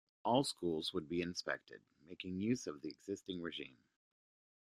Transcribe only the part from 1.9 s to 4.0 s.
making use of the existing regime.